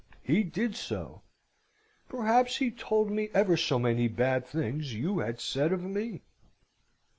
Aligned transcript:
He 0.23 0.41
did 0.41 0.75
so. 0.75 1.21
Perhaps 2.09 2.57
he 2.57 2.71
told 2.71 3.11
me 3.11 3.29
ever 3.35 3.55
so 3.55 3.77
many 3.77 4.07
bad 4.07 4.47
things 4.47 4.95
you 4.95 5.19
had 5.19 5.39
said 5.39 5.71
of 5.71 5.83
me." 5.83 6.23